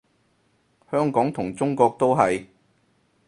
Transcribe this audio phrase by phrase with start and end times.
[0.89, 2.47] 香港同中國都係